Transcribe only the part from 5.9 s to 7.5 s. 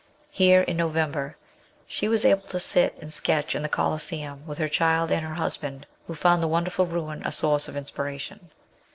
who found the wonderful ruin a